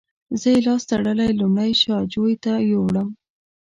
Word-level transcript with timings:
زه 0.39 0.47
یې 0.53 0.59
لاس 0.67 0.81
تړلی 0.89 1.29
لومړی 1.39 1.71
شا 1.81 1.95
جوی 2.13 2.35
ته 2.43 2.51
یووړم. 2.69 3.09